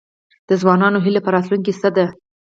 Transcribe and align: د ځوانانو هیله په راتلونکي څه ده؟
د 0.49 0.49
ځوانانو 0.61 1.03
هیله 1.05 1.21
په 1.23 1.29
راتلونکي 1.35 1.73
څه 1.81 1.89
ده؟ 1.95 2.05